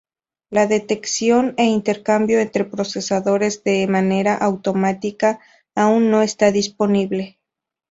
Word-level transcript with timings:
La 0.49 0.65
detección 0.65 1.53
e 1.57 1.65
intercambio 1.65 2.39
entre 2.39 2.65
procesadores 2.65 3.63
de 3.63 3.85
manera 3.85 4.33
automática 4.33 5.39
aún 5.75 6.01
no 6.09 6.19
está 6.23 6.51
disponible. 6.51 7.23